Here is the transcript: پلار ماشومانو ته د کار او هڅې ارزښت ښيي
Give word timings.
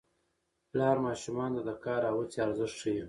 پلار 0.69 0.97
ماشومانو 1.07 1.55
ته 1.55 1.61
د 1.67 1.71
کار 1.83 2.01
او 2.09 2.15
هڅې 2.21 2.37
ارزښت 2.45 2.75
ښيي 2.81 2.99